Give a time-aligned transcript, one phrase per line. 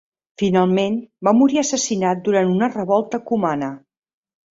[0.41, 0.95] Finalment,
[1.27, 3.69] va morir assassinat durant una revolta cumana.